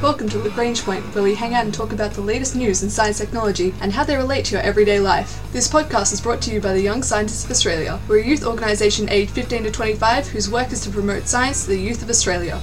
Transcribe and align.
Welcome 0.00 0.28
to 0.28 0.38
Lagrange 0.38 0.84
Point, 0.84 1.02
where 1.12 1.24
we 1.24 1.34
hang 1.34 1.54
out 1.54 1.64
and 1.64 1.74
talk 1.74 1.92
about 1.92 2.12
the 2.12 2.20
latest 2.20 2.54
news 2.54 2.84
in 2.84 2.88
science 2.88 3.18
technology 3.18 3.74
and 3.80 3.92
how 3.92 4.04
they 4.04 4.14
relate 4.14 4.44
to 4.44 4.52
your 4.52 4.62
everyday 4.62 5.00
life. 5.00 5.42
This 5.52 5.66
podcast 5.66 6.12
is 6.12 6.20
brought 6.20 6.40
to 6.42 6.52
you 6.52 6.60
by 6.60 6.72
the 6.72 6.80
Young 6.80 7.02
Scientists 7.02 7.44
of 7.44 7.50
Australia. 7.50 7.98
We're 8.06 8.20
a 8.20 8.24
youth 8.24 8.46
organisation 8.46 9.08
aged 9.08 9.32
15 9.32 9.64
to 9.64 9.72
25 9.72 10.28
whose 10.28 10.48
work 10.48 10.70
is 10.70 10.82
to 10.82 10.90
promote 10.90 11.26
science 11.26 11.64
to 11.64 11.70
the 11.70 11.80
youth 11.80 12.00
of 12.00 12.10
Australia. 12.10 12.60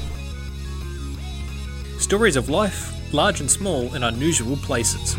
Stories 2.00 2.38
of 2.38 2.48
life, 2.48 2.94
large 3.14 3.42
and 3.42 3.52
small, 3.52 3.94
in 3.94 4.04
unusual 4.04 4.56
places. 4.56 5.18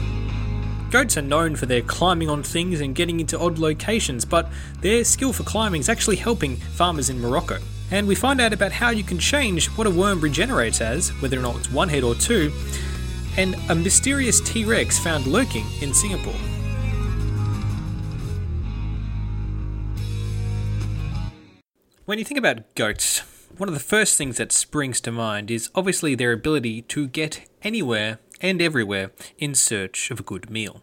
Goats 0.91 1.19
are 1.19 1.23
known 1.23 1.55
for 1.55 1.67
their 1.67 1.83
climbing 1.83 2.31
on 2.31 2.43
things 2.43 2.81
and 2.81 2.95
getting 2.95 3.21
into 3.21 3.39
odd 3.39 3.59
locations, 3.59 4.25
but 4.25 4.51
their 4.81 5.05
skill 5.05 5.35
for 5.35 5.43
climbing 5.43 5.83
is 5.83 5.91
actually 5.91 6.17
helping 6.17 6.57
farmers 6.57 7.11
in 7.11 7.21
Morocco. 7.21 7.59
And 7.91 8.09
we 8.09 8.17
find 8.17 8.41
out 8.41 8.53
about 8.53 8.73
how 8.73 8.91
you 8.91 9.05
can 9.05 9.19
change 9.19 9.69
what 9.71 9.87
a 9.87 9.91
worm 9.91 10.21
regenerates 10.21 10.81
as, 10.81 11.11
whether 11.21 11.39
or 11.39 11.43
not 11.43 11.57
it's 11.57 11.71
one 11.71 11.89
head 11.89 12.03
or 12.03 12.17
two, 12.17 12.53
and 13.37 13.55
a 13.69 13.75
mysterious 13.75 14.41
T 14.41 14.65
Rex 14.65 14.99
found 14.99 15.27
lurking 15.27 15.67
in 15.81 15.95
Singapore. 15.95 16.35
When 22.07 22.19
you 22.19 22.25
think 22.25 22.39
about 22.39 22.75
goats, 22.75 23.21
one 23.57 23.69
of 23.69 23.75
the 23.75 23.81
first 23.81 24.19
things 24.19 24.37
that 24.37 24.53
springs 24.53 25.01
to 25.03 25.13
mind 25.13 25.51
is 25.51 25.71
obviously 25.75 26.15
their 26.15 26.33
ability 26.33 26.83
to 26.83 27.07
get 27.07 27.49
anywhere 27.63 28.19
and 28.41 28.61
everywhere 28.61 29.13
in 29.39 29.55
search 29.55 30.11
of 30.11 30.21
a 30.21 30.25
good 30.25 30.51
meal. 30.51 30.83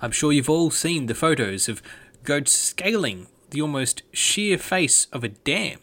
I'm 0.00 0.10
sure 0.10 0.32
you've 0.32 0.50
all 0.50 0.70
seen 0.70 1.06
the 1.06 1.14
photos 1.14 1.68
of 1.68 1.82
goats 2.22 2.52
scaling 2.52 3.28
the 3.50 3.62
almost 3.62 4.02
sheer 4.12 4.58
face 4.58 5.06
of 5.12 5.24
a 5.24 5.28
dam 5.28 5.78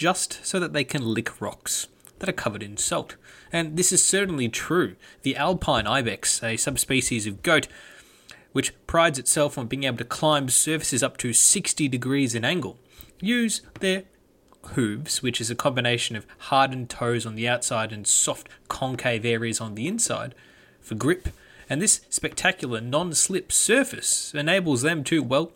just 0.00 0.42
so 0.46 0.58
that 0.58 0.72
they 0.72 0.82
can 0.82 1.04
lick 1.04 1.42
rocks 1.42 1.86
that 2.20 2.28
are 2.30 2.32
covered 2.32 2.62
in 2.62 2.78
salt. 2.78 3.16
And 3.52 3.76
this 3.76 3.92
is 3.92 4.02
certainly 4.02 4.48
true. 4.48 4.96
The 5.20 5.36
alpine 5.36 5.86
ibex, 5.86 6.42
a 6.42 6.56
subspecies 6.56 7.26
of 7.26 7.42
goat, 7.42 7.68
which 8.52 8.72
prides 8.86 9.18
itself 9.18 9.58
on 9.58 9.66
being 9.66 9.84
able 9.84 9.98
to 9.98 10.04
climb 10.04 10.48
surfaces 10.48 11.02
up 11.02 11.18
to 11.18 11.34
60 11.34 11.86
degrees 11.86 12.34
in 12.34 12.46
angle, 12.46 12.78
use 13.20 13.60
their 13.80 14.04
hooves, 14.68 15.22
which 15.22 15.38
is 15.38 15.50
a 15.50 15.54
combination 15.54 16.16
of 16.16 16.26
hardened 16.48 16.88
toes 16.88 17.26
on 17.26 17.34
the 17.34 17.46
outside 17.46 17.92
and 17.92 18.06
soft 18.06 18.48
concave 18.68 19.26
areas 19.26 19.60
on 19.60 19.74
the 19.74 19.86
inside, 19.86 20.34
for 20.80 20.94
grip. 20.94 21.28
And 21.68 21.82
this 21.82 22.00
spectacular 22.08 22.80
non 22.80 23.12
slip 23.12 23.52
surface 23.52 24.32
enables 24.34 24.80
them 24.80 25.04
to, 25.04 25.22
well, 25.22 25.52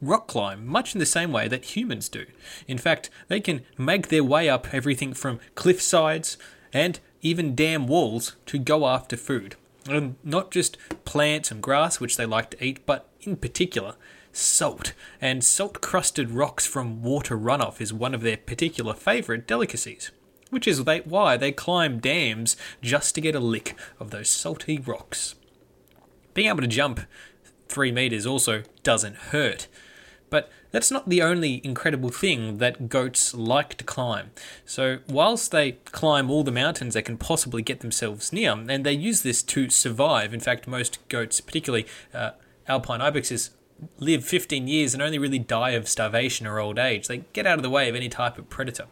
rock 0.00 0.26
climb 0.26 0.66
much 0.66 0.94
in 0.94 0.98
the 0.98 1.06
same 1.06 1.32
way 1.32 1.48
that 1.48 1.76
humans 1.76 2.08
do. 2.08 2.26
In 2.66 2.78
fact, 2.78 3.10
they 3.28 3.40
can 3.40 3.62
make 3.76 4.08
their 4.08 4.24
way 4.24 4.48
up 4.48 4.72
everything 4.72 5.14
from 5.14 5.40
cliff 5.54 5.82
sides 5.82 6.36
and 6.72 7.00
even 7.22 7.54
dam 7.54 7.86
walls 7.86 8.36
to 8.46 8.58
go 8.58 8.86
after 8.86 9.16
food. 9.16 9.56
And 9.88 10.16
not 10.22 10.50
just 10.50 10.76
plants 11.04 11.50
and 11.50 11.62
grass, 11.62 11.98
which 11.98 12.16
they 12.16 12.26
like 12.26 12.50
to 12.50 12.64
eat, 12.64 12.84
but 12.84 13.08
in 13.22 13.36
particular, 13.36 13.94
salt. 14.32 14.92
And 15.20 15.42
salt 15.42 15.80
crusted 15.80 16.30
rocks 16.30 16.66
from 16.66 17.02
water 17.02 17.36
runoff 17.36 17.80
is 17.80 17.92
one 17.92 18.14
of 18.14 18.20
their 18.20 18.36
particular 18.36 18.94
favourite 18.94 19.46
delicacies. 19.46 20.10
Which 20.50 20.68
is 20.68 20.82
why 20.82 21.36
they 21.36 21.52
climb 21.52 21.98
dams 21.98 22.56
just 22.80 23.14
to 23.14 23.20
get 23.20 23.34
a 23.34 23.40
lick 23.40 23.74
of 24.00 24.10
those 24.10 24.30
salty 24.30 24.78
rocks. 24.78 25.34
Being 26.32 26.48
able 26.48 26.62
to 26.62 26.66
jump 26.66 27.00
three 27.68 27.92
metres 27.92 28.26
also 28.26 28.62
doesn't 28.82 29.16
hurt. 29.16 29.66
But 30.30 30.50
that's 30.70 30.90
not 30.90 31.08
the 31.08 31.22
only 31.22 31.60
incredible 31.64 32.10
thing 32.10 32.58
that 32.58 32.88
goats 32.88 33.34
like 33.34 33.76
to 33.76 33.84
climb. 33.84 34.30
So, 34.64 34.98
whilst 35.08 35.50
they 35.50 35.72
climb 35.92 36.30
all 36.30 36.44
the 36.44 36.52
mountains 36.52 36.94
they 36.94 37.02
can 37.02 37.16
possibly 37.16 37.62
get 37.62 37.80
themselves 37.80 38.32
near, 38.32 38.52
and 38.52 38.84
they 38.84 38.92
use 38.92 39.22
this 39.22 39.42
to 39.44 39.70
survive, 39.70 40.34
in 40.34 40.40
fact, 40.40 40.66
most 40.66 40.98
goats, 41.08 41.40
particularly 41.40 41.86
uh, 42.12 42.32
alpine 42.66 43.00
ibexes, 43.00 43.50
live 43.98 44.24
15 44.24 44.66
years 44.68 44.92
and 44.92 45.02
only 45.02 45.18
really 45.18 45.38
die 45.38 45.70
of 45.70 45.88
starvation 45.88 46.46
or 46.46 46.58
old 46.58 46.78
age. 46.78 47.06
They 47.06 47.18
get 47.32 47.46
out 47.46 47.58
of 47.58 47.62
the 47.62 47.70
way 47.70 47.88
of 47.88 47.94
any 47.94 48.08
type 48.08 48.38
of 48.38 48.50
predator. 48.50 48.86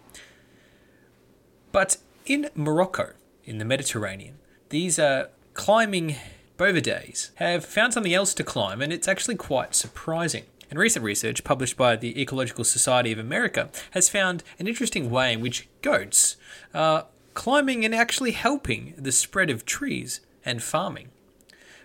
But 1.72 1.98
in 2.24 2.50
Morocco, 2.54 3.12
in 3.44 3.58
the 3.58 3.64
Mediterranean, 3.64 4.38
these 4.70 4.98
uh, 4.98 5.26
climbing 5.54 6.16
bovidae 6.56 7.30
have 7.36 7.64
found 7.64 7.92
something 7.92 8.14
else 8.14 8.34
to 8.34 8.44
climb, 8.44 8.80
and 8.80 8.92
it's 8.92 9.08
actually 9.08 9.36
quite 9.36 9.74
surprising. 9.74 10.44
And 10.70 10.78
recent 10.78 11.04
research 11.04 11.44
published 11.44 11.76
by 11.76 11.96
the 11.96 12.20
Ecological 12.20 12.64
Society 12.64 13.12
of 13.12 13.18
America 13.18 13.70
has 13.92 14.08
found 14.08 14.42
an 14.58 14.66
interesting 14.66 15.10
way 15.10 15.32
in 15.32 15.40
which 15.40 15.68
goats 15.82 16.36
are 16.74 17.06
climbing 17.34 17.84
and 17.84 17.94
actually 17.94 18.32
helping 18.32 18.94
the 18.96 19.12
spread 19.12 19.50
of 19.50 19.64
trees 19.64 20.20
and 20.44 20.62
farming 20.62 21.08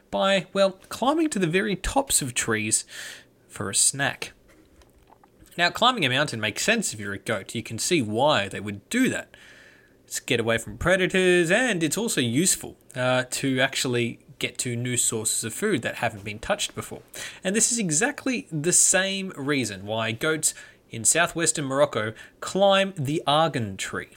by, 0.09 0.47
well, 0.53 0.71
climbing 0.89 1.29
to 1.29 1.39
the 1.39 1.47
very 1.47 1.75
tops 1.75 2.21
of 2.21 2.33
trees 2.33 2.85
for 3.47 3.69
a 3.69 3.75
snack. 3.75 4.33
Now, 5.57 5.69
climbing 5.69 6.05
a 6.05 6.09
mountain 6.09 6.39
makes 6.39 6.63
sense 6.63 6.93
if 6.93 6.99
you're 6.99 7.13
a 7.13 7.17
goat. 7.19 7.53
You 7.55 7.63
can 7.63 7.77
see 7.77 8.01
why 8.01 8.47
they 8.47 8.59
would 8.59 8.87
do 8.89 9.09
that. 9.09 9.35
It's 10.05 10.19
get 10.19 10.39
away 10.39 10.57
from 10.57 10.77
predators, 10.77 11.51
and 11.51 11.83
it's 11.83 11.97
also 11.97 12.21
useful 12.21 12.77
uh, 12.95 13.25
to 13.31 13.59
actually 13.59 14.19
get 14.41 14.57
to 14.57 14.75
new 14.75 14.97
sources 14.97 15.45
of 15.45 15.53
food 15.53 15.81
that 15.83 15.95
haven't 15.95 16.25
been 16.25 16.39
touched 16.39 16.75
before. 16.75 17.01
And 17.43 17.55
this 17.55 17.71
is 17.71 17.79
exactly 17.79 18.47
the 18.51 18.73
same 18.73 19.31
reason 19.37 19.85
why 19.85 20.11
goats 20.11 20.53
in 20.89 21.05
southwestern 21.05 21.65
Morocco 21.65 22.13
climb 22.41 22.93
the 22.97 23.23
argan 23.25 23.77
tree, 23.77 24.09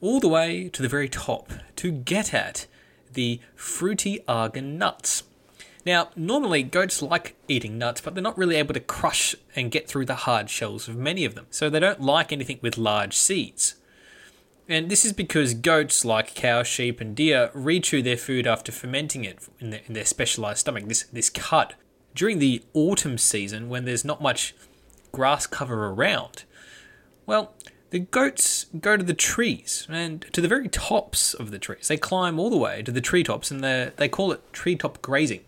all 0.00 0.20
the 0.20 0.28
way 0.28 0.68
to 0.68 0.82
the 0.82 0.88
very 0.88 1.08
top 1.08 1.50
to 1.74 1.90
get 1.90 2.32
at 2.32 2.66
the 3.12 3.40
fruity 3.56 4.20
argan 4.28 4.78
nuts. 4.78 5.24
Now, 5.84 6.10
normally 6.16 6.62
goats 6.62 7.00
like 7.00 7.36
eating 7.48 7.78
nuts, 7.78 8.00
but 8.00 8.14
they're 8.14 8.22
not 8.22 8.36
really 8.36 8.56
able 8.56 8.74
to 8.74 8.80
crush 8.80 9.34
and 9.54 9.70
get 9.70 9.88
through 9.88 10.06
the 10.06 10.16
hard 10.26 10.50
shells 10.50 10.88
of 10.88 10.96
many 10.96 11.24
of 11.24 11.34
them, 11.34 11.46
so 11.50 11.70
they 11.70 11.80
don't 11.80 12.00
like 12.00 12.32
anything 12.32 12.58
with 12.60 12.76
large 12.76 13.16
seeds. 13.16 13.76
And 14.68 14.90
this 14.90 15.04
is 15.04 15.12
because 15.12 15.54
goats, 15.54 16.04
like 16.04 16.34
cows, 16.34 16.66
sheep, 16.66 17.00
and 17.00 17.14
deer, 17.14 17.50
rechew 17.54 18.02
their 18.02 18.16
food 18.16 18.46
after 18.46 18.72
fermenting 18.72 19.24
it 19.24 19.38
in 19.60 19.70
their, 19.70 19.80
in 19.86 19.94
their 19.94 20.04
specialized 20.04 20.60
stomach, 20.60 20.86
this, 20.86 21.04
this 21.04 21.30
cud. 21.30 21.74
During 22.14 22.38
the 22.38 22.64
autumn 22.72 23.18
season, 23.18 23.68
when 23.68 23.84
there's 23.84 24.04
not 24.04 24.20
much 24.20 24.54
grass 25.12 25.46
cover 25.46 25.86
around, 25.86 26.44
well, 27.26 27.54
the 27.90 28.00
goats 28.00 28.66
go 28.80 28.96
to 28.96 29.04
the 29.04 29.14
trees 29.14 29.86
and 29.88 30.22
to 30.32 30.40
the 30.40 30.48
very 30.48 30.68
tops 30.68 31.34
of 31.34 31.50
the 31.52 31.58
trees. 31.58 31.88
They 31.88 31.96
climb 31.96 32.40
all 32.40 32.50
the 32.50 32.56
way 32.56 32.82
to 32.82 32.90
the 32.90 33.00
treetops 33.00 33.50
and 33.50 33.62
they 33.62 34.08
call 34.08 34.32
it 34.32 34.52
treetop 34.52 35.00
grazing. 35.00 35.42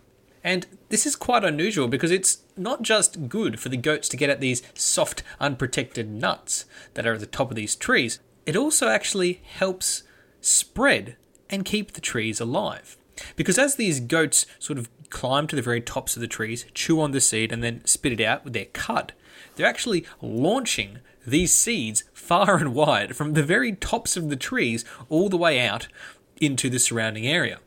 And 0.45 0.67
this 0.89 1.05
is 1.05 1.17
quite 1.17 1.43
unusual 1.43 1.89
because 1.89 2.13
it's 2.13 2.39
not 2.57 2.83
just 2.83 3.29
good 3.29 3.59
for 3.59 3.69
the 3.69 3.77
goats 3.77 4.09
to 4.11 4.17
get 4.17 4.31
at 4.31 4.41
these 4.41 4.63
soft, 4.75 5.23
unprotected 5.41 6.09
nuts 6.09 6.65
that 6.95 7.07
are 7.07 7.15
at 7.15 7.21
the 7.21 7.27
top 7.27 7.51
of 7.51 7.57
these 7.57 7.75
trees, 7.75 8.21
it 8.49 8.57
also 8.57 8.89
actually 8.89 9.43
helps 9.45 10.05
spread 10.41 11.17
and 11.51 11.67
keep 11.67 11.93
the 11.93 12.01
trees 12.01 12.41
alive. 12.41 12.97
Because 13.37 13.59
as 13.59 13.77
these 13.77 14.01
goats 14.01 14.47
sort 14.59 14.79
of 14.79 14.89
climb 15.11 15.47
to 15.49 15.55
the 15.57 15.61
very 15.61 15.83
tops 15.83 16.17
of 16.17 16.23
the 16.23 16.27
trees, 16.27 16.65
chew 16.73 16.99
on 16.99 17.11
the 17.11 17.21
seed, 17.21 17.53
and 17.53 17.63
then 17.63 17.85
spit 17.85 18.19
it 18.19 18.25
out 18.25 18.45
with 18.45 18.55
their 18.55 18.65
cud, 18.65 19.13
they're 19.55 19.67
actually 19.67 20.07
launching 20.23 21.01
these 21.27 21.53
seeds 21.53 22.05
far 22.15 22.57
and 22.57 22.75
wide 22.75 23.15
from 23.15 23.35
the 23.35 23.43
very 23.43 23.75
tops 23.75 24.17
of 24.17 24.31
the 24.31 24.37
trees 24.37 24.83
all 25.11 25.29
the 25.29 25.37
way 25.37 25.61
out 25.61 25.89
into 26.41 26.71
the 26.71 26.79
surrounding 26.79 27.27
area. 27.27 27.59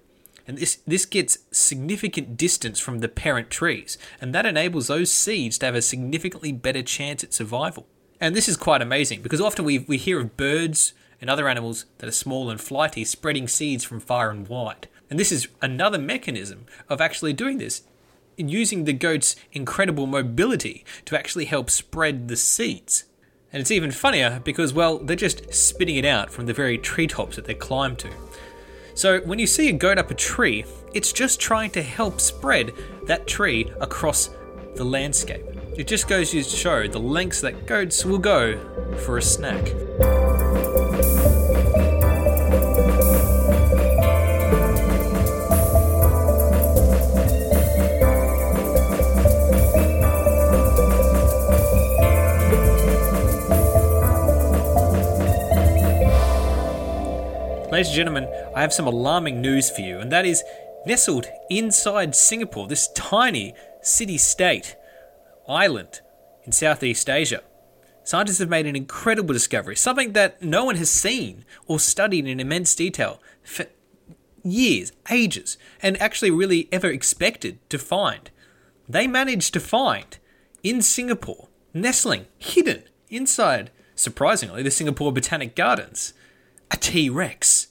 And 0.48 0.58
this, 0.58 0.80
this 0.88 1.06
gets 1.06 1.38
significant 1.52 2.38
distance 2.38 2.80
from 2.80 3.02
the 3.02 3.08
parent 3.08 3.52
trees, 3.52 4.00
and 4.20 4.34
that 4.34 4.48
enables 4.48 4.88
those 4.88 5.12
seeds 5.12 5.60
to 5.60 5.68
have 5.68 5.76
a 5.76 5.82
significantly 5.84 6.52
better 6.52 6.82
chance 6.82 7.24
at 7.24 7.36
survival. 7.36 7.86
And 8.22 8.36
this 8.36 8.48
is 8.48 8.56
quite 8.56 8.84
amazing 8.84 9.24
because 9.24 9.42
often 9.42 9.66
we, 9.66 9.80
we 9.80 9.98
hear 9.98 10.20
of 10.22 10.38
birds 10.38 10.94
and 11.20 11.28
other 11.28 11.50
animals 11.50 11.86
that 11.98 12.08
are 12.08 12.14
small 12.14 12.52
and 12.52 12.62
flighty 12.62 13.04
spreading 13.04 13.48
seeds 13.48 13.84
from 13.84 14.00
far 14.00 14.30
and 14.30 14.48
wide. 14.48 14.88
And 15.10 15.20
this 15.20 15.32
is 15.32 15.48
another 15.60 15.98
mechanism 15.98 16.68
of 16.88 17.02
actually 17.02 17.34
doing 17.34 17.58
this, 17.58 17.82
in 18.38 18.48
using 18.48 18.86
the 18.86 18.94
goat's 18.94 19.36
incredible 19.52 20.06
mobility 20.06 20.86
to 21.06 21.18
actually 21.18 21.46
help 21.46 21.72
spread 21.72 22.28
the 22.28 22.38
seeds. 22.38 23.06
And 23.52 23.60
it's 23.60 23.72
even 23.72 23.92
funnier 23.92 24.40
because, 24.46 24.72
well, 24.72 25.00
they're 25.00 25.16
just 25.16 25.54
spitting 25.54 25.98
it 25.98 26.06
out 26.06 26.32
from 26.32 26.46
the 26.46 26.54
very 26.54 26.78
treetops 26.78 27.36
that 27.36 27.46
they 27.46 27.56
climb 27.56 27.96
to. 27.98 28.10
So 28.94 29.20
when 29.22 29.40
you 29.40 29.48
see 29.48 29.68
a 29.68 29.74
goat 29.74 29.98
up 29.98 30.12
a 30.12 30.16
tree, 30.16 30.64
it's 30.94 31.12
just 31.12 31.40
trying 31.40 31.72
to 31.72 31.82
help 31.82 32.22
spread 32.22 32.72
that 33.08 33.26
tree 33.28 33.72
across 33.82 34.30
the 34.76 34.86
landscape. 34.86 35.46
It 35.78 35.88
just 35.88 36.08
goes 36.08 36.32
to 36.32 36.44
show 36.44 36.88
the 36.88 37.00
lengths 37.00 37.42
that 37.42 37.66
goats 37.66 38.04
will 38.06 38.20
go 38.20 38.58
for 38.98 39.18
a 39.18 39.22
snack. 39.22 39.74
ladies 57.72 57.88
and 57.88 57.96
gentlemen, 57.96 58.46
I 58.56 58.62
have 58.62 58.74
some 58.74 58.86
alarming 58.86 59.42
news 59.42 59.72
for 59.72 59.82
you, 59.82 60.00
and 60.00 60.12
that 60.12 60.24
is 60.24 60.44
nestled 60.86 61.26
inside 61.50 62.14
Singapore, 62.14 62.68
this 62.68 62.90
tiny 62.90 63.56
city 63.82 64.20
state 64.20 64.76
island 65.52 66.02
in 66.46 66.52
Southeast 66.52 67.10
Asia. 67.10 67.44
Scientists 68.04 68.40
have 68.40 68.50
made 68.50 68.66
an 68.66 68.76
incredible 68.76 69.34
discovery, 69.34 69.76
something 69.76 70.14
that 70.14 70.42
no 70.42 70.66
one 70.66 70.76
has 70.76 70.90
seen 70.90 71.46
or 71.68 71.80
studied 71.80 72.26
in 72.26 72.40
immense 72.40 72.74
detail 72.74 73.22
for 73.44 73.68
years, 74.44 74.92
ages, 75.12 75.58
and 75.84 76.02
actually 76.02 76.32
really 76.32 76.68
ever 76.72 76.88
expected 76.88 77.60
to 77.70 77.78
find. 77.78 78.32
They 78.90 79.06
managed 79.06 79.54
to 79.54 79.60
find 79.60 80.18
in 80.64 80.82
Singapore, 80.82 81.48
nestling, 81.74 82.26
hidden 82.40 82.84
inside, 83.10 83.70
surprisingly, 83.94 84.64
the 84.64 84.72
Singapore 84.72 85.14
Botanic 85.14 85.56
Gardens, 85.56 86.14
a 86.72 86.78
T 86.78 87.10
Rex. 87.10 87.68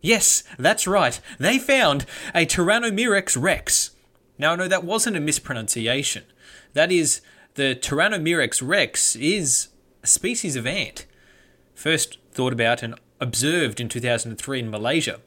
Yes, 0.00 0.42
that's 0.58 0.86
right, 0.86 1.20
they 1.38 1.58
found 1.58 2.04
a 2.34 2.46
Tyrannomyrmex 2.46 3.40
rex. 3.40 3.90
Now, 4.38 4.52
I 4.52 4.56
know 4.56 4.68
that 4.68 4.84
wasn't 4.84 5.16
a 5.16 5.20
mispronunciation. 5.20 6.24
That 6.74 6.92
is, 6.92 7.20
the 7.54 7.74
Tyrannomyrmex 7.74 8.66
rex 8.66 9.16
is 9.16 9.68
a 10.02 10.06
species 10.06 10.56
of 10.56 10.66
ant, 10.66 11.06
first 11.74 12.18
thought 12.32 12.52
about 12.52 12.82
and 12.82 12.94
observed 13.20 13.80
in 13.80 13.88
2003 13.88 14.60
in 14.60 14.70
Malaysia. 14.70 15.20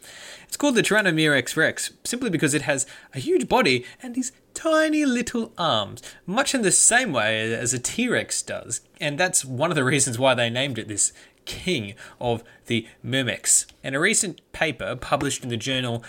It's 0.44 0.58
called 0.58 0.76
the 0.76 0.84
Tyrannomyrmex 0.84 1.56
rex 1.56 1.92
simply 2.04 2.30
because 2.30 2.54
it 2.54 2.64
has 2.64 2.86
a 3.14 3.20
huge 3.20 3.48
body 3.48 3.86
and 4.02 4.16
these 4.16 4.32
tiny 4.54 5.06
little 5.06 5.52
arms, 5.58 6.02
much 6.26 6.54
in 6.54 6.62
the 6.62 6.72
same 6.72 7.12
way 7.14 7.54
as 7.54 7.74
a 7.74 7.80
T 7.80 8.08
Rex 8.08 8.42
does. 8.42 8.82
And 9.00 9.18
that's 9.18 9.46
one 9.46 9.72
of 9.72 9.76
the 9.76 9.84
reasons 9.84 10.20
why 10.20 10.34
they 10.34 10.50
named 10.50 10.78
it 10.78 10.88
this 10.88 11.14
king 11.46 11.96
of 12.20 12.44
the 12.68 12.88
Myrmex. 13.04 13.66
In 13.84 13.96
a 13.96 14.00
recent 14.00 14.42
paper 14.52 14.96
published 14.96 15.44
in 15.44 15.50
the 15.50 15.58
journal 15.58 16.04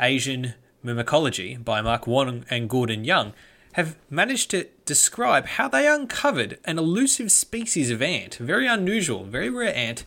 Asian 0.00 0.54
Myrmecology 0.82 1.56
by 1.56 1.80
Mark 1.80 2.06
Wong 2.06 2.44
and 2.48 2.70
Gordon 2.70 3.04
Yong, 3.04 3.32
have 3.72 3.96
managed 4.10 4.50
to 4.50 4.66
describe 4.84 5.46
how 5.46 5.68
they 5.68 5.86
uncovered 5.86 6.58
an 6.64 6.78
elusive 6.78 7.30
species 7.30 7.90
of 7.90 8.02
ant, 8.02 8.36
very 8.36 8.66
unusual, 8.66 9.24
very 9.24 9.50
rare 9.50 9.74
ant, 9.74 10.04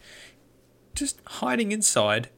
just 0.93 1.21
hiding 1.25 1.71
inside 1.71 2.29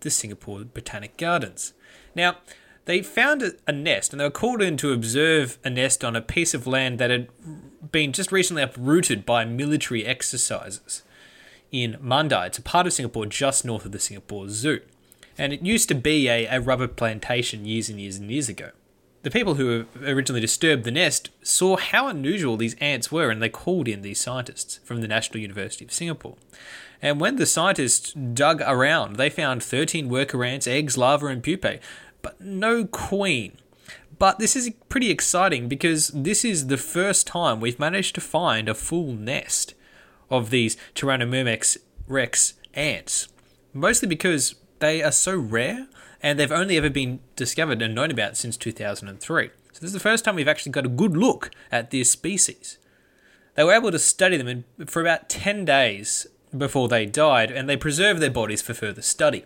the 0.00 0.10
Singapore 0.10 0.64
Botanic 0.64 1.16
Gardens. 1.16 1.72
Now, 2.14 2.38
they 2.84 3.02
found 3.02 3.54
a 3.66 3.72
nest 3.72 4.12
and 4.12 4.20
they 4.20 4.24
were 4.24 4.30
called 4.30 4.60
in 4.60 4.76
to 4.78 4.92
observe 4.92 5.58
a 5.64 5.70
nest 5.70 6.04
on 6.04 6.16
a 6.16 6.20
piece 6.20 6.52
of 6.52 6.66
land 6.66 6.98
that 6.98 7.10
had 7.10 7.28
been 7.92 8.12
just 8.12 8.32
recently 8.32 8.62
uprooted 8.62 9.24
by 9.24 9.44
military 9.44 10.04
exercises 10.04 11.02
in 11.70 11.94
Mandai. 11.94 12.48
It's 12.48 12.58
a 12.58 12.62
part 12.62 12.86
of 12.86 12.92
Singapore 12.92 13.26
just 13.26 13.64
north 13.64 13.84
of 13.84 13.92
the 13.92 14.00
Singapore 14.00 14.48
Zoo. 14.48 14.80
And 15.38 15.52
it 15.52 15.62
used 15.62 15.88
to 15.88 15.94
be 15.94 16.28
a, 16.28 16.46
a 16.46 16.60
rubber 16.60 16.88
plantation 16.88 17.64
years 17.64 17.88
and 17.88 18.00
years 18.00 18.16
and 18.16 18.30
years 18.30 18.48
ago. 18.48 18.70
The 19.22 19.30
people 19.30 19.54
who 19.54 19.86
originally 20.04 20.40
disturbed 20.40 20.82
the 20.82 20.90
nest 20.90 21.30
saw 21.42 21.76
how 21.76 22.08
unusual 22.08 22.56
these 22.56 22.74
ants 22.80 23.12
were 23.12 23.30
and 23.30 23.40
they 23.40 23.48
called 23.48 23.86
in 23.86 24.02
these 24.02 24.20
scientists 24.20 24.80
from 24.84 25.00
the 25.00 25.08
National 25.08 25.40
University 25.40 25.84
of 25.84 25.92
Singapore. 25.92 26.36
And 27.00 27.20
when 27.20 27.36
the 27.36 27.46
scientists 27.46 28.12
dug 28.12 28.62
around, 28.62 29.16
they 29.16 29.30
found 29.30 29.62
13 29.62 30.08
worker 30.08 30.44
ants, 30.44 30.66
eggs, 30.66 30.98
larvae, 30.98 31.32
and 31.32 31.42
pupae, 31.42 31.80
but 32.20 32.40
no 32.40 32.84
queen. 32.84 33.58
But 34.18 34.38
this 34.38 34.56
is 34.56 34.72
pretty 34.88 35.10
exciting 35.10 35.68
because 35.68 36.08
this 36.08 36.44
is 36.44 36.66
the 36.66 36.76
first 36.76 37.26
time 37.26 37.60
we've 37.60 37.78
managed 37.78 38.14
to 38.16 38.20
find 38.20 38.68
a 38.68 38.74
full 38.74 39.12
nest 39.12 39.74
of 40.30 40.50
these 40.50 40.76
Tyrannomyrmex 40.94 41.76
rex 42.08 42.54
ants. 42.74 43.28
Mostly 43.72 44.08
because 44.08 44.54
they 44.82 45.00
are 45.00 45.12
so 45.12 45.38
rare 45.38 45.86
and 46.20 46.38
they've 46.38 46.52
only 46.52 46.76
ever 46.76 46.90
been 46.90 47.20
discovered 47.36 47.80
and 47.80 47.94
known 47.94 48.10
about 48.10 48.36
since 48.36 48.56
2003. 48.56 49.46
So 49.72 49.80
this 49.80 49.82
is 49.82 49.92
the 49.92 50.00
first 50.00 50.24
time 50.24 50.34
we've 50.34 50.48
actually 50.48 50.72
got 50.72 50.84
a 50.84 50.90
good 50.90 51.16
look 51.16 51.50
at 51.70 51.90
this 51.90 52.10
species. 52.10 52.78
They 53.54 53.64
were 53.64 53.74
able 53.74 53.92
to 53.92 53.98
study 53.98 54.36
them 54.36 54.64
for 54.86 55.00
about 55.00 55.28
10 55.28 55.64
days 55.64 56.26
before 56.56 56.88
they 56.88 57.06
died, 57.06 57.50
and 57.50 57.68
they 57.68 57.76
preserved 57.76 58.20
their 58.20 58.30
bodies 58.30 58.60
for 58.60 58.74
further 58.74 59.02
study. 59.02 59.44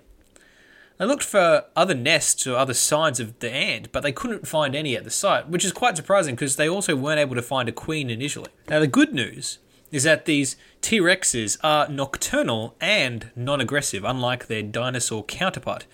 They 0.98 1.04
looked 1.04 1.22
for 1.22 1.66
other 1.76 1.94
nests 1.94 2.46
or 2.46 2.56
other 2.56 2.74
signs 2.74 3.20
of 3.20 3.38
the 3.40 3.50
ant, 3.50 3.92
but 3.92 4.02
they 4.02 4.12
couldn't 4.12 4.48
find 4.48 4.74
any 4.74 4.96
at 4.96 5.04
the 5.04 5.10
site, 5.10 5.48
which 5.48 5.64
is 5.64 5.72
quite 5.72 5.96
surprising 5.96 6.34
because 6.34 6.56
they 6.56 6.68
also 6.68 6.96
weren't 6.96 7.20
able 7.20 7.34
to 7.34 7.42
find 7.42 7.68
a 7.68 7.72
queen 7.72 8.08
initially. 8.08 8.50
Now, 8.68 8.80
the 8.80 8.86
good 8.86 9.12
news 9.12 9.58
is 9.96 10.04
that 10.04 10.26
these 10.26 10.56
T 10.82 11.00
Rexes 11.00 11.56
are 11.64 11.88
nocturnal 11.88 12.76
and 12.80 13.30
non 13.34 13.60
aggressive, 13.60 14.04
unlike 14.04 14.46
their 14.46 14.62
dinosaur 14.62 15.24
counterpart. 15.24 15.86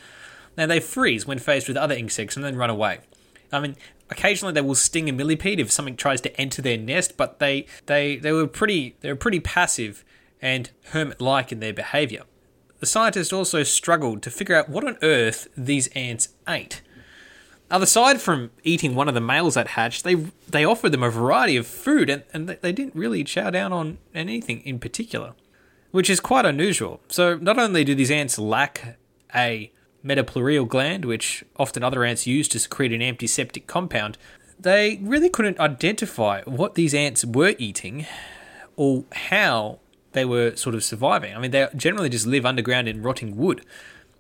Now, 0.57 0.67
they 0.67 0.81
freeze 0.81 1.27
when 1.27 1.39
faced 1.39 1.69
with 1.69 1.77
other 1.77 1.95
insects 1.95 2.37
and 2.37 2.45
then 2.45 2.57
run 2.57 2.69
away. 2.69 2.99
I 3.53 3.61
mean, 3.61 3.77
occasionally 4.11 4.53
they 4.53 4.61
will 4.61 4.75
sting 4.75 5.09
a 5.09 5.13
millipede 5.13 5.61
if 5.61 5.71
something 5.71 5.97
tries 5.97 6.21
to 6.23 6.41
enter 6.41 6.61
their 6.61 6.77
nest, 6.77 7.17
but 7.17 7.39
they, 7.39 7.67
they, 7.87 8.17
they 8.17 8.33
were 8.33 8.47
pretty 8.47 8.97
they 9.01 9.09
were 9.09 9.17
pretty 9.17 9.41
passive 9.41 10.05
and 10.41 10.71
hermit-like 10.87 11.53
in 11.53 11.61
their 11.61 11.73
behaviour. 11.73 12.23
The 12.81 12.87
scientists 12.87 13.33
also 13.33 13.63
struggled 13.63 14.23
to 14.23 14.31
figure 14.31 14.57
out 14.57 14.69
what 14.69 14.85
on 14.85 14.99
earth 15.03 15.47
these 15.57 15.87
ants 15.89 16.31
ate. 16.49 16.83
Now, 17.73 17.81
aside 17.81 18.21
from 18.21 18.51
eating 18.65 18.95
one 18.95 19.09
of 19.09 19.15
the 19.15 19.21
males 19.21 19.55
that 19.55 19.69
hatched, 19.69 20.05
they 20.05 20.15
they 20.47 20.63
offered 20.63 20.93
them 20.93 21.03
a 21.03 21.09
variety 21.09 21.57
of 21.57 21.67
food, 21.67 22.11
and, 22.11 22.23
and 22.35 22.47
they 22.47 22.71
didn't 22.71 22.95
really 22.95 23.25
chow 23.25 23.49
down 23.49 23.73
on 23.73 23.97
anything 24.15 24.61
in 24.67 24.79
particular, 24.79 25.33
which 25.91 26.11
is 26.11 26.21
quite 26.21 26.45
unusual. 26.45 27.01
So, 27.09 27.37
not 27.39 27.59
only 27.59 27.83
do 27.83 27.95
these 27.95 28.11
ants 28.11 28.39
lack 28.39 28.99
a 29.35 29.73
metapleural 30.05 30.69
gland, 30.69 31.07
which 31.07 31.45
often 31.57 31.83
other 31.83 32.05
ants 32.05 32.27
use 32.27 32.47
to 32.49 32.59
secrete 32.59 32.93
an 32.93 33.01
antiseptic 33.01 33.67
compound, 33.67 34.19
they 34.61 35.01
really 35.03 35.31
couldn't 35.31 35.59
identify 35.59 36.43
what 36.43 36.75
these 36.75 36.93
ants 36.93 37.25
were 37.25 37.55
eating 37.57 38.05
or 38.77 39.05
how 39.13 39.79
they 40.13 40.27
were 40.27 40.55
sort 40.57 40.75
of 40.75 40.85
surviving. 40.85 41.35
I 41.35 41.39
mean, 41.39 41.53
they 41.53 41.67
generally 41.75 42.11
just 42.11 42.27
live 42.27 42.45
underground 42.45 42.87
in 42.87 43.03
rotting 43.03 43.35
wood, 43.39 43.65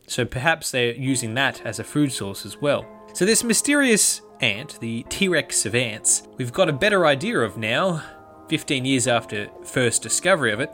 so 0.07 0.25
perhaps 0.25 0.71
they're 0.71 0.95
using 0.95 1.35
that 1.35 1.61
as 1.67 1.79
a 1.79 1.85
food 1.85 2.13
source 2.13 2.47
as 2.47 2.57
well. 2.57 2.87
So, 3.15 3.27
this 3.27 3.45
mysterious 3.45 4.23
ant, 4.41 4.81
the 4.81 5.05
T 5.11 5.29
Rex 5.29 5.67
of 5.67 5.75
ants, 5.75 6.23
we've 6.39 6.53
got 6.53 6.71
a 6.71 6.73
better 6.73 7.05
idea 7.05 7.41
of 7.41 7.59
now, 7.59 8.03
15 8.49 8.87
years 8.87 9.07
after 9.07 9.51
first 9.65 10.03
discovery 10.03 10.51
of 10.51 10.61
it, 10.61 10.71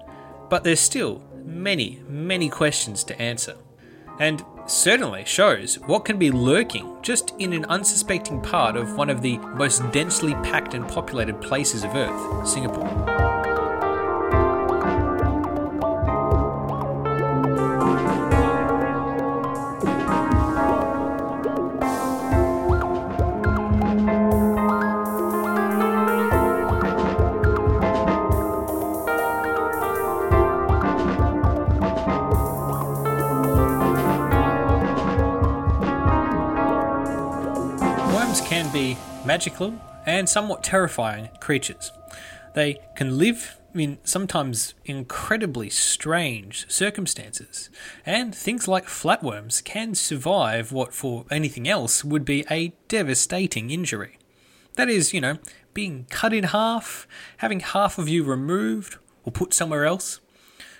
but 0.48 0.62
there's 0.62 0.78
still 0.78 1.20
many, 1.44 2.00
many 2.08 2.48
questions 2.48 3.02
to 3.04 3.20
answer. 3.20 3.56
And 4.20 4.44
certainly 4.66 5.24
shows 5.24 5.80
what 5.80 6.04
can 6.04 6.18
be 6.18 6.30
lurking 6.30 6.98
just 7.02 7.34
in 7.40 7.52
an 7.52 7.64
unsuspecting 7.64 8.40
part 8.40 8.76
of 8.76 8.96
one 8.96 9.10
of 9.10 9.20
the 9.20 9.38
most 9.38 9.90
densely 9.90 10.34
packed 10.34 10.74
and 10.74 10.86
populated 10.86 11.40
places 11.40 11.82
of 11.82 11.94
Earth, 11.96 12.48
Singapore. 12.48 13.27
Magical 39.28 39.78
and 40.06 40.26
somewhat 40.26 40.64
terrifying 40.64 41.28
creatures. 41.38 41.92
They 42.54 42.80
can 42.96 43.18
live 43.18 43.60
in 43.74 43.98
sometimes 44.02 44.72
incredibly 44.86 45.68
strange 45.68 46.64
circumstances, 46.70 47.68
and 48.06 48.34
things 48.34 48.66
like 48.66 48.86
flatworms 48.86 49.62
can 49.62 49.94
survive 49.94 50.72
what 50.72 50.94
for 50.94 51.26
anything 51.30 51.68
else 51.68 52.02
would 52.02 52.24
be 52.24 52.46
a 52.50 52.72
devastating 52.88 53.70
injury. 53.70 54.18
That 54.76 54.88
is, 54.88 55.12
you 55.12 55.20
know, 55.20 55.36
being 55.74 56.06
cut 56.08 56.32
in 56.32 56.44
half, 56.44 57.06
having 57.36 57.60
half 57.60 57.98
of 57.98 58.08
you 58.08 58.24
removed 58.24 58.96
or 59.24 59.30
put 59.30 59.52
somewhere 59.52 59.84
else, 59.84 60.20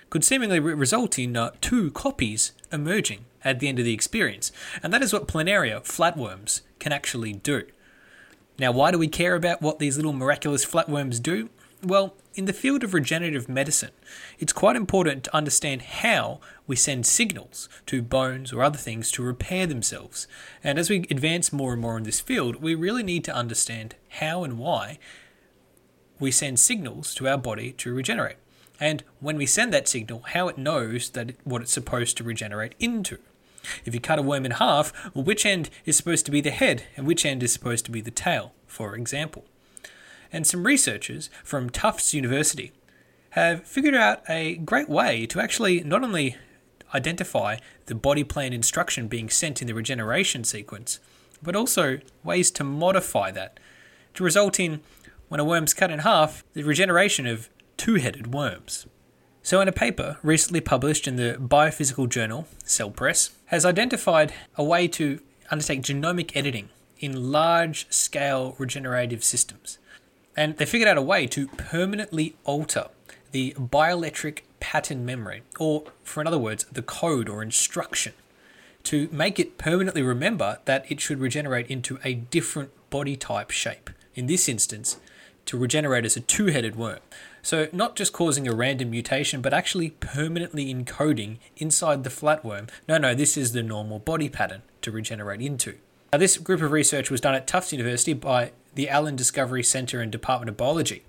could 0.09 0.23
seemingly 0.23 0.59
result 0.59 1.19
in 1.19 1.37
uh, 1.37 1.51
two 1.61 1.91
copies 1.91 2.53
emerging 2.71 3.25
at 3.43 3.59
the 3.59 3.67
end 3.67 3.77
of 3.77 3.85
the 3.85 3.93
experience. 3.93 4.51
And 4.81 4.91
that 4.91 5.03
is 5.03 5.13
what 5.13 5.27
planaria, 5.27 5.81
flatworms, 5.81 6.61
can 6.79 6.91
actually 6.91 7.33
do. 7.33 7.65
Now, 8.59 8.73
why 8.73 8.91
do 8.91 8.97
we 8.97 9.07
care 9.07 9.35
about 9.35 9.61
what 9.61 9.79
these 9.79 9.95
little 9.95 10.13
miraculous 10.13 10.65
flatworms 10.65 11.21
do? 11.21 11.49
Well, 11.81 12.13
in 12.35 12.43
the 12.43 12.53
field 12.53 12.83
of 12.83 12.93
regenerative 12.93 13.47
medicine, 13.47 13.91
it's 14.37 14.51
quite 14.51 14.75
important 14.75 15.23
to 15.23 15.35
understand 15.35 15.81
how 15.81 16.41
we 16.67 16.75
send 16.75 17.05
signals 17.05 17.69
to 17.85 18.01
bones 18.01 18.51
or 18.51 18.61
other 18.61 18.77
things 18.77 19.11
to 19.11 19.23
repair 19.23 19.65
themselves. 19.65 20.27
And 20.61 20.77
as 20.77 20.89
we 20.89 21.07
advance 21.09 21.53
more 21.53 21.71
and 21.71 21.81
more 21.81 21.97
in 21.97 22.03
this 22.03 22.19
field, 22.19 22.57
we 22.57 22.75
really 22.75 23.03
need 23.03 23.23
to 23.25 23.35
understand 23.35 23.95
how 24.09 24.43
and 24.43 24.59
why 24.59 24.99
we 26.19 26.29
send 26.31 26.59
signals 26.59 27.15
to 27.15 27.29
our 27.29 27.37
body 27.37 27.71
to 27.73 27.93
regenerate. 27.93 28.35
and 28.81 29.03
when 29.19 29.35
we 29.35 29.45
send 29.45 29.73
that 29.73 29.89
signal, 29.89 30.21
how 30.27 30.47
it 30.47 30.57
knows 30.57 31.09
that 31.09 31.35
what 31.43 31.61
it's 31.61 31.71
supposed 31.73 32.15
to 32.17 32.23
regenerate 32.23 32.75
into. 32.79 33.17
If 33.85 33.93
you 33.93 33.99
cut 33.99 34.19
a 34.19 34.21
worm 34.21 34.45
in 34.45 34.51
half, 34.51 34.93
which 35.13 35.45
end 35.45 35.69
is 35.85 35.97
supposed 35.97 36.25
to 36.25 36.31
be 36.31 36.41
the 36.41 36.51
head 36.51 36.83
and 36.95 37.05
which 37.05 37.25
end 37.25 37.43
is 37.43 37.53
supposed 37.53 37.85
to 37.85 37.91
be 37.91 38.01
the 38.01 38.11
tail, 38.11 38.53
for 38.67 38.95
example. 38.95 39.45
And 40.31 40.45
some 40.45 40.65
researchers 40.65 41.29
from 41.43 41.69
Tufts 41.69 42.13
University 42.13 42.71
have 43.31 43.65
figured 43.65 43.95
out 43.95 44.21
a 44.29 44.55
great 44.57 44.89
way 44.89 45.25
to 45.27 45.39
actually 45.39 45.81
not 45.81 46.03
only 46.03 46.35
identify 46.93 47.57
the 47.85 47.95
body 47.95 48.23
plan 48.23 48.53
instruction 48.53 49.07
being 49.07 49.29
sent 49.29 49.61
in 49.61 49.67
the 49.67 49.73
regeneration 49.73 50.43
sequence, 50.43 50.99
but 51.41 51.55
also 51.55 51.99
ways 52.23 52.51
to 52.51 52.63
modify 52.63 53.31
that 53.31 53.59
to 54.13 54.23
result 54.23 54.59
in, 54.59 54.81
when 55.27 55.39
a 55.39 55.45
worm's 55.45 55.73
cut 55.73 55.91
in 55.91 55.99
half, 55.99 56.43
the 56.53 56.63
regeneration 56.63 57.27
of 57.27 57.49
two 57.77 57.95
headed 57.95 58.33
worms. 58.33 58.87
So, 59.41 59.61
in 59.61 59.67
a 59.67 59.71
paper 59.71 60.17
recently 60.21 60.61
published 60.61 61.07
in 61.07 61.15
the 61.15 61.37
biophysical 61.39 62.09
journal 62.09 62.47
Cell 62.63 62.91
Press, 62.91 63.31
has 63.47 63.65
identified 63.65 64.33
a 64.55 64.63
way 64.63 64.87
to 64.89 65.19
undertake 65.49 65.81
genomic 65.81 66.31
editing 66.35 66.69
in 66.99 67.31
large 67.31 67.89
scale 67.89 68.55
regenerative 68.57 69.23
systems. 69.23 69.79
And 70.35 70.57
they 70.57 70.65
figured 70.65 70.87
out 70.87 70.97
a 70.97 71.01
way 71.01 71.25
to 71.27 71.47
permanently 71.47 72.35
alter 72.43 72.87
the 73.31 73.53
bioelectric 73.57 74.41
pattern 74.59 75.05
memory, 75.05 75.43
or 75.59 75.85
for 76.03 76.21
in 76.21 76.27
other 76.27 76.37
words, 76.37 76.65
the 76.71 76.81
code 76.81 77.29
or 77.29 77.41
instruction, 77.41 78.13
to 78.83 79.09
make 79.11 79.39
it 79.39 79.57
permanently 79.57 80.01
remember 80.01 80.59
that 80.65 80.89
it 80.91 80.99
should 80.99 81.19
regenerate 81.19 81.67
into 81.67 81.99
a 82.03 82.13
different 82.13 82.71
body 82.89 83.15
type 83.15 83.51
shape. 83.51 83.89
In 84.15 84.27
this 84.27 84.49
instance, 84.49 84.97
to 85.45 85.57
regenerate 85.57 86.05
as 86.05 86.15
a 86.15 86.21
two 86.21 86.47
headed 86.47 86.75
worm. 86.75 86.99
So, 87.41 87.67
not 87.71 87.95
just 87.95 88.13
causing 88.13 88.47
a 88.47 88.53
random 88.53 88.91
mutation, 88.91 89.41
but 89.41 89.53
actually 89.53 89.91
permanently 89.91 90.73
encoding 90.73 91.37
inside 91.57 92.03
the 92.03 92.09
flatworm. 92.09 92.69
No, 92.87 92.97
no, 92.97 93.15
this 93.15 93.37
is 93.37 93.53
the 93.53 93.63
normal 93.63 93.99
body 93.99 94.29
pattern 94.29 94.61
to 94.81 94.91
regenerate 94.91 95.41
into. 95.41 95.75
Now, 96.11 96.19
this 96.19 96.37
group 96.37 96.61
of 96.61 96.71
research 96.71 97.09
was 97.09 97.21
done 97.21 97.35
at 97.35 97.47
Tufts 97.47 97.71
University 97.71 98.13
by 98.13 98.51
the 98.75 98.89
Allen 98.89 99.15
Discovery 99.15 99.63
Center 99.63 100.01
and 100.01 100.11
Department 100.11 100.49
of 100.49 100.57
Biology, 100.57 101.03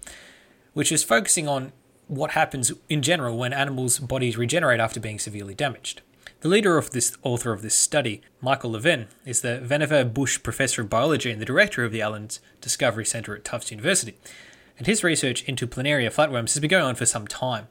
which 0.72 0.92
is 0.92 1.02
focusing 1.02 1.48
on 1.48 1.72
what 2.06 2.32
happens 2.32 2.72
in 2.88 3.02
general 3.02 3.38
when 3.38 3.52
animals' 3.52 3.98
bodies 3.98 4.36
regenerate 4.36 4.80
after 4.80 5.00
being 5.00 5.18
severely 5.18 5.54
damaged. 5.54 6.02
The 6.40 6.48
leader 6.48 6.78
of 6.78 6.90
this 6.90 7.16
author 7.22 7.52
of 7.52 7.62
this 7.62 7.74
study, 7.74 8.22
Michael 8.40 8.70
Levin, 8.70 9.08
is 9.26 9.42
the 9.42 9.62
Vannevar 9.62 10.12
Bush 10.12 10.42
Professor 10.42 10.82
of 10.82 10.90
Biology 10.90 11.30
and 11.30 11.40
the 11.40 11.46
director 11.46 11.84
of 11.84 11.92
the 11.92 12.00
Allen's 12.00 12.40
Discovery 12.60 13.04
Center 13.04 13.36
at 13.36 13.44
Tufts 13.44 13.70
University 13.70 14.16
and 14.80 14.86
his 14.86 15.04
research 15.04 15.42
into 15.44 15.66
planaria 15.66 16.08
flatworms 16.08 16.54
has 16.54 16.58
been 16.58 16.70
going 16.70 16.86
on 16.86 16.94
for 16.94 17.04
some 17.04 17.26
time. 17.26 17.68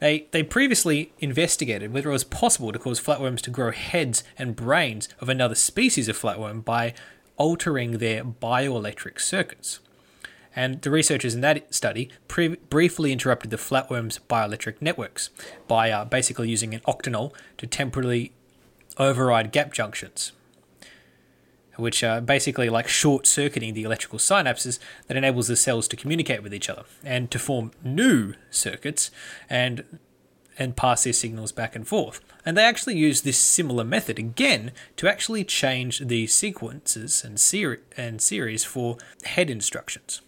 They, 0.00 0.26
they 0.32 0.42
previously 0.42 1.14
investigated 1.18 1.94
whether 1.94 2.10
it 2.10 2.12
was 2.12 2.24
possible 2.24 2.72
to 2.72 2.78
cause 2.78 3.00
flatworms 3.00 3.40
to 3.42 3.50
grow 3.50 3.70
heads 3.70 4.22
and 4.36 4.54
brains 4.54 5.08
of 5.18 5.30
another 5.30 5.54
species 5.54 6.08
of 6.08 6.18
flatworm 6.18 6.62
by 6.62 6.92
altering 7.38 7.92
their 7.92 8.22
bioelectric 8.22 9.18
circuits. 9.18 9.80
And 10.54 10.82
the 10.82 10.90
researchers 10.90 11.34
in 11.34 11.40
that 11.40 11.74
study 11.74 12.10
pre- 12.28 12.56
briefly 12.68 13.12
interrupted 13.12 13.50
the 13.50 13.56
flatworm's 13.56 14.18
bioelectric 14.28 14.82
networks 14.82 15.30
by 15.66 15.90
uh, 15.90 16.04
basically 16.04 16.50
using 16.50 16.74
an 16.74 16.80
octanol 16.80 17.32
to 17.56 17.66
temporarily 17.66 18.34
override 18.98 19.52
gap 19.52 19.72
junctions 19.72 20.32
which 21.76 22.02
are 22.04 22.20
basically 22.20 22.68
like 22.68 22.88
short 22.88 23.26
circuiting 23.26 23.74
the 23.74 23.84
electrical 23.84 24.18
synapses 24.18 24.78
that 25.06 25.16
enables 25.16 25.48
the 25.48 25.56
cells 25.56 25.88
to 25.88 25.96
communicate 25.96 26.42
with 26.42 26.52
each 26.52 26.68
other 26.68 26.84
and 27.04 27.30
to 27.30 27.38
form 27.38 27.70
new 27.82 28.34
circuits 28.50 29.10
and 29.48 29.84
and 30.58 30.76
pass 30.76 31.04
their 31.04 31.12
signals 31.14 31.50
back 31.50 31.74
and 31.74 31.88
forth. 31.88 32.20
And 32.44 32.56
they 32.56 32.64
actually 32.64 32.96
use 32.96 33.22
this 33.22 33.38
similar 33.38 33.84
method 33.84 34.18
again 34.18 34.72
to 34.96 35.08
actually 35.08 35.44
change 35.44 36.00
the 36.00 36.26
sequences 36.26 37.24
and, 37.24 37.40
seri- 37.40 37.80
and 37.96 38.20
series 38.20 38.62
for 38.62 38.98
head 39.24 39.48
instructions. 39.48 40.20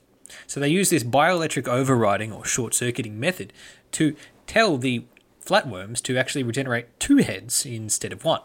So 0.46 0.60
they 0.60 0.68
use 0.68 0.90
this 0.90 1.04
bioelectric 1.04 1.68
overriding 1.68 2.32
or 2.32 2.44
short 2.44 2.72
circuiting 2.74 3.20
method 3.20 3.52
to 3.92 4.16
tell 4.46 4.78
the 4.78 5.04
flatworms 5.44 6.00
to 6.02 6.16
actually 6.16 6.42
regenerate 6.42 6.98
two 6.98 7.18
heads 7.18 7.66
instead 7.66 8.12
of 8.12 8.24
one. 8.24 8.40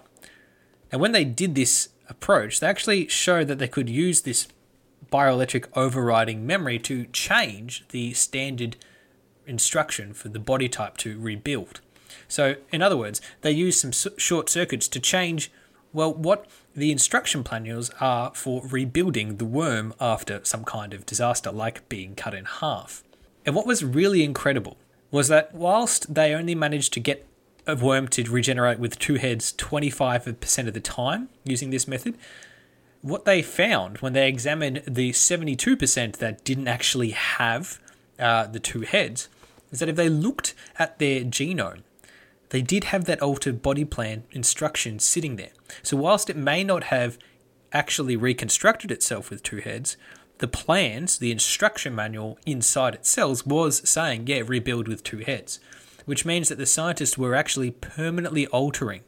And 0.91 0.99
when 0.99 1.11
they 1.11 1.23
did 1.23 1.55
this 1.55 1.89
approach, 2.09 2.59
they 2.59 2.67
actually 2.67 3.07
showed 3.07 3.47
that 3.47 3.59
they 3.59 3.67
could 3.67 3.89
use 3.89 4.21
this 4.21 4.47
bioelectric 5.11 5.65
overriding 5.75 6.45
memory 6.45 6.79
to 6.79 7.05
change 7.05 7.85
the 7.89 8.13
standard 8.13 8.75
instruction 9.45 10.13
for 10.13 10.29
the 10.29 10.39
body 10.39 10.69
type 10.69 10.97
to 10.97 11.19
rebuild. 11.19 11.81
So, 12.27 12.55
in 12.71 12.81
other 12.81 12.97
words, 12.97 13.21
they 13.41 13.51
use 13.51 13.79
some 13.79 13.91
short 13.91 14.49
circuits 14.49 14.87
to 14.89 14.99
change, 14.99 15.51
well, 15.93 16.13
what 16.13 16.45
the 16.75 16.91
instruction 16.91 17.43
manuals 17.51 17.89
are 17.99 18.31
for 18.35 18.61
rebuilding 18.67 19.37
the 19.37 19.45
worm 19.45 19.93
after 19.99 20.41
some 20.43 20.63
kind 20.63 20.93
of 20.93 21.05
disaster, 21.05 21.51
like 21.51 21.89
being 21.89 22.13
cut 22.15 22.35
in 22.35 22.45
half. 22.45 23.03
And 23.45 23.55
what 23.55 23.65
was 23.65 23.83
really 23.83 24.23
incredible 24.23 24.77
was 25.11 25.27
that 25.29 25.53
whilst 25.55 26.13
they 26.13 26.33
only 26.35 26.53
managed 26.53 26.93
to 26.93 26.99
get 26.99 27.25
a 27.69 27.75
worm 27.75 28.07
to 28.09 28.23
regenerate 28.29 28.79
with 28.79 28.99
two 28.99 29.15
heads 29.15 29.53
25% 29.53 30.67
of 30.67 30.73
the 30.73 30.79
time 30.79 31.29
using 31.43 31.69
this 31.69 31.87
method. 31.87 32.17
What 33.01 33.25
they 33.25 33.41
found 33.41 33.99
when 33.99 34.13
they 34.13 34.27
examined 34.27 34.83
the 34.85 35.11
72% 35.11 36.17
that 36.17 36.43
didn't 36.43 36.67
actually 36.67 37.11
have 37.11 37.79
uh, 38.17 38.47
the 38.47 38.59
two 38.59 38.81
heads 38.81 39.29
is 39.71 39.79
that 39.79 39.89
if 39.89 39.95
they 39.95 40.09
looked 40.09 40.53
at 40.77 40.99
their 40.99 41.21
genome, 41.21 41.83
they 42.49 42.61
did 42.61 42.85
have 42.85 43.05
that 43.05 43.21
altered 43.21 43.61
body 43.61 43.85
plan 43.85 44.23
instruction 44.31 44.99
sitting 44.99 45.35
there. 45.35 45.51
So, 45.83 45.95
whilst 45.95 46.29
it 46.29 46.35
may 46.35 46.63
not 46.63 46.85
have 46.85 47.19
actually 47.71 48.15
reconstructed 48.15 48.91
itself 48.91 49.29
with 49.29 49.43
two 49.43 49.57
heads, 49.57 49.95
the 50.39 50.47
plans, 50.47 51.19
the 51.19 51.31
instruction 51.31 51.93
manual 51.93 52.39
inside 52.45 52.95
its 52.95 53.09
cells 53.09 53.45
was 53.45 53.87
saying, 53.87 54.25
yeah, 54.27 54.41
rebuild 54.45 54.87
with 54.87 55.03
two 55.03 55.19
heads 55.19 55.59
which 56.09 56.25
means 56.25 56.49
that 56.49 56.57
the 56.57 56.65
scientists 56.65 57.19
were 57.19 57.35
actually 57.35 57.69
permanently 57.69 58.47
altering 58.47 59.01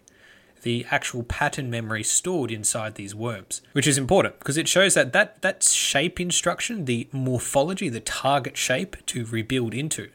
the 0.62 0.86
actual 0.91 1.24
pattern 1.24 1.67
memory 1.67 2.03
stored 2.03 2.51
inside 2.51 2.93
these 2.93 3.15
worms, 3.15 3.63
which 3.72 3.88
is 3.88 3.98
important 3.98 4.38
because 4.38 4.55
it 4.55 4.67
shows 4.67 4.93
that, 4.93 5.12
that 5.12 5.41
that 5.41 5.63
shape 5.63 6.20
instruction, 6.20 6.86
the 6.86 7.08
morphology, 7.12 7.89
the 7.89 8.00
target 8.01 8.55
shape 8.55 8.96
to 9.08 9.25
rebuild 9.25 9.74
into, 9.74 10.10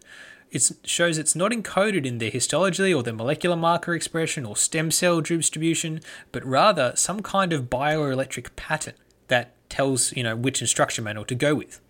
it 0.52 0.70
shows 0.84 1.18
it's 1.18 1.34
not 1.34 1.50
encoded 1.50 2.06
in 2.06 2.18
their 2.18 2.30
histology 2.30 2.94
or 2.94 3.02
their 3.02 3.12
molecular 3.12 3.56
marker 3.56 3.92
expression 3.92 4.46
or 4.46 4.56
stem 4.56 4.92
cell 4.92 5.20
distribution, 5.20 6.00
but 6.30 6.44
rather 6.44 6.92
some 6.94 7.20
kind 7.20 7.52
of 7.52 7.64
bioelectric 7.64 8.54
pattern 8.54 8.94
that 9.26 9.52
tells 9.68 10.12
you 10.16 10.22
know 10.22 10.36
which 10.36 10.60
instruction 10.60 11.02
manual 11.02 11.24
to 11.24 11.34
go 11.34 11.56
with. 11.56 11.80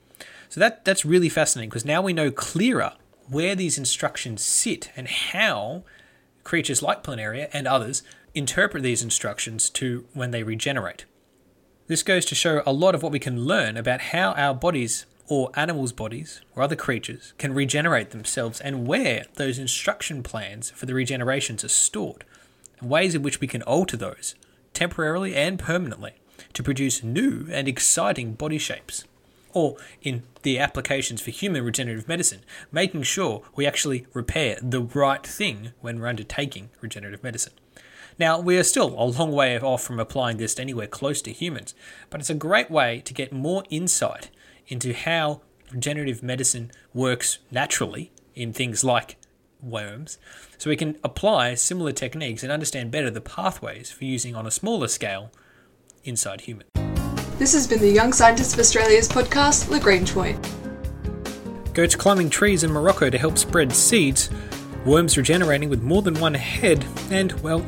So 0.48 0.58
that 0.60 0.86
that's 0.86 1.04
really 1.04 1.28
fascinating 1.28 1.68
because 1.68 1.84
now 1.84 2.00
we 2.00 2.14
know 2.14 2.30
clearer 2.30 2.94
where 3.28 3.54
these 3.54 3.78
instructions 3.78 4.42
sit 4.42 4.90
and 4.97 5.09
how 5.09 5.85
creatures 6.45 6.83
like 6.83 7.02
planaria 7.02 7.49
and 7.52 7.66
others 7.66 8.02
interpret 8.35 8.83
these 8.83 9.02
instructions 9.02 9.71
to 9.71 10.04
when 10.12 10.30
they 10.30 10.42
regenerate. 10.42 11.04
This 11.88 12.02
goes 12.02 12.25
to 12.26 12.35
show 12.35 12.62
a 12.66 12.73
lot 12.73 12.95
of 12.95 13.02
what 13.02 13.12
we 13.12 13.18
can 13.18 13.45
learn 13.45 13.76
about 13.76 14.00
how 14.00 14.33
our 14.33 14.54
bodies 14.54 15.06
or 15.28 15.50
animals' 15.54 15.92
bodies 15.92 16.40
or 16.54 16.62
other 16.62 16.76
creatures 16.76 17.33
can 17.38 17.54
regenerate 17.54 18.11
themselves 18.11 18.61
and 18.61 18.87
where 18.87 19.25
those 19.35 19.59
instruction 19.59 20.23
plans 20.23 20.71
for 20.71 20.87
the 20.87 20.92
regenerations 20.92 21.64
are 21.64 21.68
stored, 21.68 22.25
and 22.80 22.90
ways 22.90 23.14
in 23.14 23.23
which 23.23 23.40
we 23.40 23.47
can 23.47 23.62
alter 23.62 23.97
those 23.97 24.35
temporarily 24.73 25.35
and 25.35 25.59
permanently 25.59 26.12
to 26.52 26.62
produce 26.62 27.02
new 27.02 27.47
and 27.50 27.66
exciting 27.66 28.35
body 28.35 28.59
shapes 28.59 29.04
or 29.56 29.75
in 30.02 30.22
the 30.42 30.58
applications 30.58 31.22
for 31.22 31.30
human 31.30 31.64
regenerative 31.64 32.06
medicine, 32.06 32.40
making 32.70 33.02
sure 33.02 33.42
we 33.54 33.66
actually 33.66 34.06
repair 34.12 34.58
the 34.60 34.82
right 34.82 35.26
thing 35.26 35.72
when 35.80 35.98
we're 35.98 36.08
undertaking 36.08 36.68
regenerative 36.82 37.25
medicine. 37.25 37.54
Now, 38.18 38.38
we 38.38 38.58
are 38.58 38.62
still 38.62 38.88
a 38.88 39.04
long 39.04 39.32
way 39.32 39.58
off 39.58 39.82
from 39.82 39.98
applying 39.98 40.36
this 40.36 40.56
to 40.56 40.62
anywhere 40.62 40.86
close 40.86 41.22
to 41.22 41.32
humans, 41.32 41.75
but 42.10 42.20
it's 42.20 42.28
a 42.28 42.34
great 42.34 42.70
way 42.70 43.00
to 43.06 43.14
get 43.14 43.32
more 43.32 43.64
insight 43.70 44.28
into 44.68 44.92
how 44.92 45.40
regenerative 45.72 46.22
medicine 46.22 46.70
works 46.92 47.38
naturally 47.50 48.12
in 48.34 48.52
things 48.52 48.84
like 48.84 49.16
worms, 49.62 50.18
so 50.58 50.68
we 50.68 50.76
can 50.76 50.98
apply 51.02 51.54
similar 51.54 51.92
techniques 51.92 52.42
and 52.42 52.52
understand 52.52 52.90
better 52.90 53.10
the 53.10 53.22
pathways 53.22 53.90
for 53.90 54.04
using 54.04 54.36
on 54.36 54.46
a 54.46 54.50
smaller 54.50 54.88
scale 54.88 55.32
inside 56.04 56.42
humans. 56.42 56.75
This 57.38 57.52
has 57.52 57.66
been 57.66 57.81
the 57.81 57.90
Young 57.90 58.14
Scientists 58.14 58.55
of 58.55 58.61
Australia's 58.61 59.09
podcast, 59.09 59.69
Lagrange 59.69 60.14
Point. 60.14 60.38
Goats 61.75 61.95
climbing 61.95 62.31
trees 62.31 62.64
in 62.64 62.73
Morocco 62.73 63.11
to 63.11 63.19
help 63.19 63.37
spread 63.37 63.75
seeds, 63.75 64.31
worms 64.87 65.19
regenerating 65.19 65.69
with 65.69 65.83
more 65.83 66.00
than 66.00 66.14
one 66.14 66.33
head, 66.33 66.83
and, 67.11 67.33
well, 67.43 67.62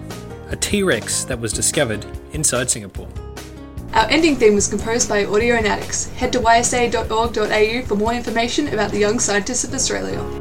a 0.48 0.56
T 0.56 0.82
Rex 0.82 1.24
that 1.24 1.38
was 1.38 1.52
discovered 1.52 2.06
inside 2.32 2.70
Singapore. 2.70 3.08
Our 3.92 4.08
ending 4.08 4.36
theme 4.36 4.54
was 4.54 4.68
composed 4.68 5.06
by 5.06 5.24
Audionautics. 5.24 6.10
Head 6.14 6.32
to 6.32 6.40
ysa.org.au 6.40 7.82
for 7.86 7.94
more 7.94 8.14
information 8.14 8.68
about 8.68 8.90
the 8.90 8.98
Young 8.98 9.18
Scientists 9.18 9.64
of 9.64 9.74
Australia. 9.74 10.37